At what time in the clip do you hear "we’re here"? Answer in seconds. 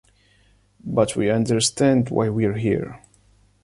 2.29-3.03